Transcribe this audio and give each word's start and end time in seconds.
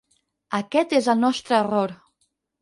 Aquest 0.59 0.95
és 1.01 1.09
el 1.13 1.21
nostre 1.25 1.57
error. 1.59 1.95